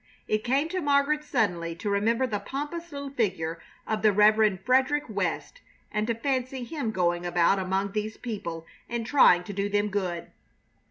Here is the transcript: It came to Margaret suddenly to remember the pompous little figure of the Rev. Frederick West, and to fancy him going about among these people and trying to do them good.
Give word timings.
It 0.27 0.43
came 0.43 0.67
to 0.69 0.81
Margaret 0.81 1.23
suddenly 1.23 1.75
to 1.75 1.87
remember 1.87 2.25
the 2.25 2.39
pompous 2.39 2.91
little 2.91 3.11
figure 3.11 3.61
of 3.85 4.01
the 4.01 4.11
Rev. 4.11 4.57
Frederick 4.65 5.03
West, 5.07 5.61
and 5.91 6.07
to 6.07 6.15
fancy 6.15 6.63
him 6.63 6.89
going 6.89 7.23
about 7.23 7.59
among 7.59 7.91
these 7.91 8.17
people 8.17 8.65
and 8.89 9.05
trying 9.05 9.43
to 9.43 9.53
do 9.53 9.69
them 9.69 9.89
good. 9.89 10.31